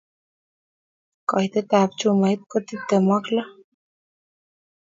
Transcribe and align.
Koitet 1.29 1.69
ab 1.79 1.89
chumait 1.99 2.39
ko 2.49 2.57
tiptem 2.67 3.07
ak 3.17 3.25
loo 3.35 3.51